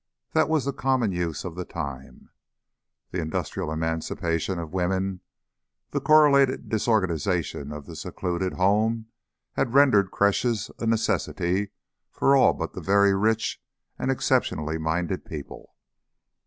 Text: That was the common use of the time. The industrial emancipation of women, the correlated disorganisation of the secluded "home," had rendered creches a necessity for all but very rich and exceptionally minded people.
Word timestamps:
That 0.33 0.49
was 0.49 0.65
the 0.65 0.73
common 0.73 1.11
use 1.11 1.45
of 1.45 1.53
the 1.53 1.63
time. 1.63 2.31
The 3.11 3.21
industrial 3.21 3.71
emancipation 3.71 4.57
of 4.57 4.73
women, 4.73 5.21
the 5.91 6.01
correlated 6.01 6.69
disorganisation 6.69 7.71
of 7.71 7.85
the 7.85 7.95
secluded 7.95 8.53
"home," 8.53 9.09
had 9.53 9.75
rendered 9.75 10.09
creches 10.09 10.71
a 10.79 10.87
necessity 10.87 11.69
for 12.09 12.35
all 12.35 12.53
but 12.53 12.75
very 12.75 13.13
rich 13.13 13.61
and 13.99 14.09
exceptionally 14.09 14.79
minded 14.79 15.23
people. 15.23 15.75